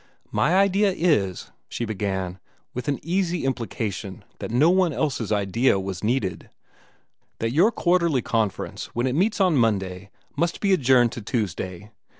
[0.31, 2.39] "My idea is," she began,
[2.73, 6.49] with an easy implication that no one else's idea was needed,
[7.37, 11.91] "that your Quarterly Conference, when it meets on Monday, must be adjourned to Tuesday.